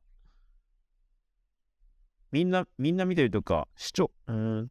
[2.31, 4.71] みんな、みんな見てるとか、視聴、うん。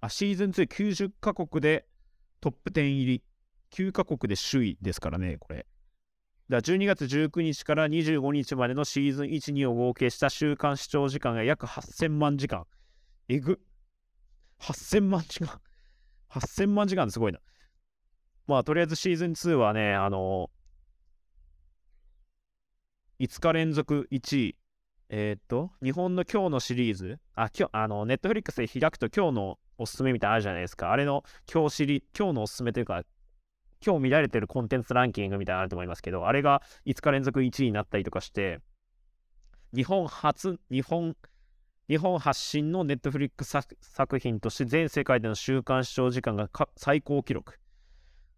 [0.00, 1.86] あ、シーズン290カ国で
[2.40, 3.22] トップ10入り。
[3.70, 5.66] 9カ国で首位ですからね、これ。
[6.48, 12.64] だ12月19日から25日までのシーズン1、2を合計した週間視聴時間が約8000万時間。
[13.28, 13.60] えぐ。
[14.60, 15.60] 8000万時間。
[16.30, 17.40] 8000万時間すごいな。
[18.46, 20.50] まあ、とりあえずシーズン2はね、あの
[23.20, 24.56] 5日連続1位、
[25.10, 30.92] えー、っと、日本の今日のシリーズ、あ、今日、あの、ネットフリックスで開くと今日のおすすめみたいなのあるじゃないですか。
[30.92, 33.02] あれの今日シリ、今日のおすすめというか、
[33.84, 38.60] 今日見られてるコンテンツランキングみたいなのあると思いますけど、あれが5日連続1位になったりとかして、
[39.74, 41.16] 日本初、日本、
[41.88, 47.58] 日本発信のネットフリックス作品として全世界での週間視聴時間が最高記録。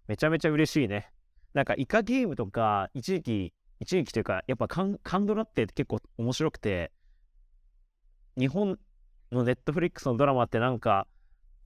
[0.06, 1.10] めちゃめちゃ嬉しいね。
[1.54, 6.92] なんかイカゲームとか一時期一時期というか、やっぱカンカンドラって結構面白くて、
[8.36, 8.78] 日本
[9.32, 11.06] のネットフリックスのドラマってなんか、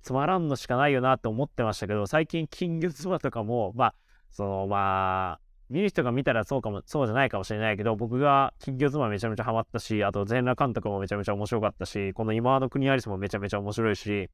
[0.04, 3.94] つまらんのしかないよなって思ってましたけど、最近、金魚妻とかも、まあ、
[4.30, 5.40] その、まあ、
[5.70, 14.28] 見る人が見たらそうかも、そうじゃないかもしれないけど、僕が金魚妻めちゃめちゃハマったし、あと全裸監督もめちゃめちゃ面白かったし、この今の国アリスもめちゃめちゃ面白いし、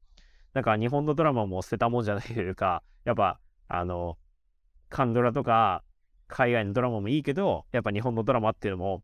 [0.53, 4.17] なんか日本のドラマも捨てたもんじゃないというか、やっぱ、あの、
[4.89, 5.83] カンドラとか、
[6.27, 9.03] 海外のドラマもいいけど、やっぱ日本のドラマっていうのも、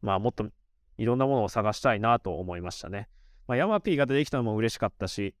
[0.00, 0.48] まあもっと
[0.98, 3.08] いろんなものを探したいなと思いましたね。
[3.48, 5.34] まあ、ヤマピーが出てきたのも嬉しかったし、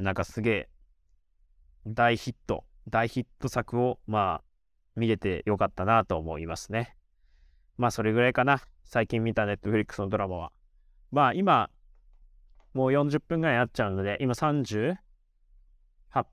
[0.00, 0.68] なんかすげえ
[1.86, 4.44] 大ヒット、大ヒット作をまあ
[4.96, 6.96] 見れてよかったなと思いますね。
[7.76, 8.60] まあそれぐらいかな。
[8.84, 10.52] 最近見たネットフリックスのドラマは。
[11.10, 11.70] まあ今、
[12.74, 14.96] もう40分ぐらいになっちゃうので、今38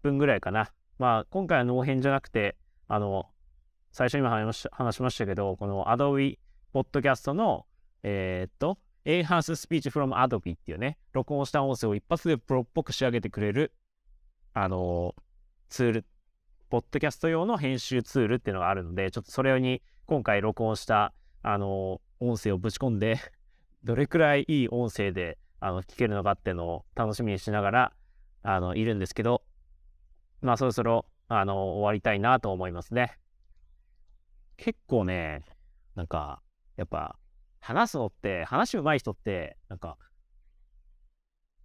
[0.02, 0.72] 分ぐらいかな。
[1.00, 2.58] まあ今回はノー編じゃなくて、
[2.88, 3.28] あの、
[3.92, 6.38] 最初に話しましたけど、この Adobe
[6.74, 7.66] Podcast の、
[8.04, 8.78] えー、っと、
[9.08, 13.72] Enhance Speech from Adobe っていうね、録音した音声を一発でプロっぽく仕上げてくれる、
[14.54, 15.16] あの
[15.70, 16.06] ツール、
[16.70, 23.18] ポッドキャスト用の編集ツールっていうのがあるので、ちょっとそれに今回録音した、あの音声をぶち込んで、
[23.86, 27.94] どれくらいいい音声であの聞けるのかっていうのを楽しみにしながら、
[28.44, 29.42] あの、いるんですけど、
[30.42, 33.18] まあそろそろあの、終わりたいなと思いますね。
[34.58, 35.46] 結構ね、
[35.96, 36.42] なんか、
[36.76, 37.18] やっぱ、
[37.60, 39.98] 話すのって、話上手い人って、なんか、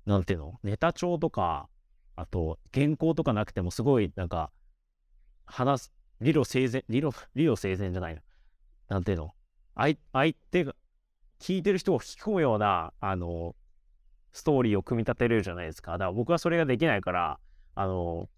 [0.07, 0.59] なんていうの？
[0.62, 1.68] ネタ帳とか、
[2.16, 4.51] あと、原稿とかなくても、すごい、なんか、
[5.47, 8.20] 話す、理路整然、理路、理路整然じゃないの。
[8.88, 9.32] なんていうの？
[9.74, 10.74] 相相手が、
[11.40, 13.55] 聞いてる人を引き込むような、あの、
[14.32, 15.93] ストーリーを組み立てれるじゃないですか。
[15.93, 17.38] だから僕はそれができないから、
[17.74, 18.28] あの、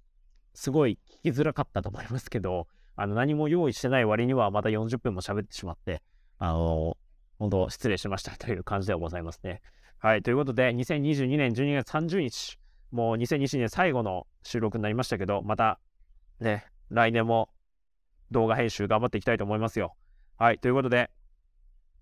[0.55, 6.02] すごい聞きづらかったと思いますけど、あの、何も用意してない割にはまた40分も喋ってしまって、
[6.38, 6.96] あの、
[7.39, 9.61] 本当失礼しましたという感じではございますね。
[9.99, 12.59] はい、ということで、2022年12月30日、
[12.91, 15.80] もう2022年最後の収録になりましたけど、また
[16.41, 17.49] ね、来年も
[18.30, 19.95] 動画編集頑張っていきたいと思いますよ。
[20.37, 21.11] はい、ということで、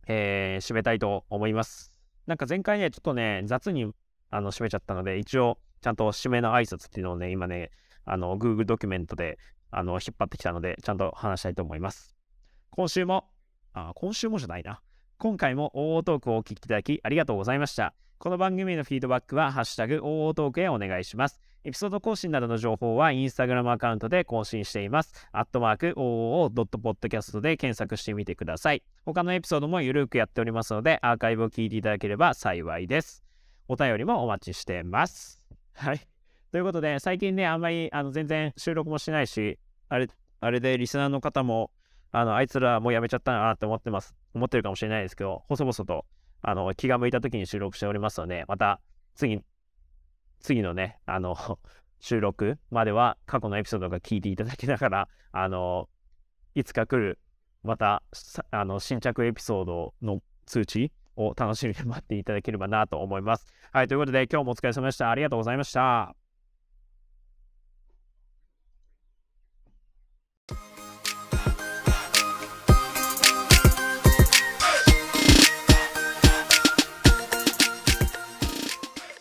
[0.07, 1.93] えー、締めたいと思います。
[2.27, 3.93] なんか前回ね、ちょっとね、雑に
[4.31, 7.71] あの締めちゃったので、一応、ちゃんと締めの挨拶っていうのをね、今ね、
[8.05, 9.39] あの、Google ドキュメントで、
[9.71, 12.17] あの、引っ張ってきたので、ちゃんと話したいと思います。
[12.71, 13.29] 今週も、
[13.75, 14.81] あ、今週もじゃないな。
[15.23, 17.95] 今回も OO トークをお聞きいただきありがとうございました。
[18.19, 21.41] この番組のフィードバックは、ハッシュタグ OO トークへお願いします。
[21.63, 25.29] エピソード更新などの情報はインスタグラムアカウントで更新しています。
[25.31, 28.83] アットマーク OOO.podcast で検索してみてください。
[29.07, 33.23] 他のエピソードもゆるくやっておりますので、アーカイブを聞いていただければ幸いです。
[33.69, 35.41] お便りもお待ちしてます。
[35.75, 36.01] はい。
[36.51, 40.09] ということで、最近ね、あんまりあの全然収録もしないし、あれ、
[40.41, 41.71] あれでリスナーの方も、
[42.13, 44.15] あの、あいつらもうやめちゃったなって思ってます。
[44.35, 46.05] 思ってるかもしれないですけど、細々と、
[46.43, 48.81] あの、気が向いた時に収録しておりますので、また、
[49.15, 49.41] 次、
[50.41, 51.37] 次のね、あの、
[52.01, 55.89] 収録までは過去のエピソードが聞いていただきながら、あの、
[56.55, 57.19] いつか来る、
[57.63, 58.03] また、
[58.51, 63.47] あの、新着エピソードの通知を楽しみに待っていただければなと思います。
[63.73, 65.11] はい、ということで、今日もお疲れ様でした。
[65.11, 66.22] ありがとうございました。